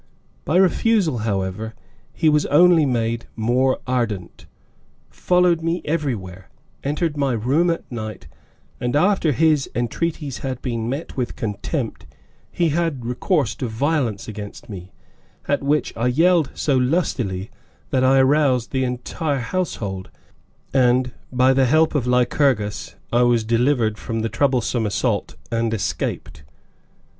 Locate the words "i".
15.95-16.07, 18.03-18.17, 23.13-23.21